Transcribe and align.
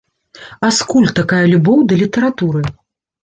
А 0.67 0.69
скуль 0.77 1.09
такая 1.19 1.41
любоў 1.53 1.85
да 1.91 1.99
літаратуры? 2.01 2.61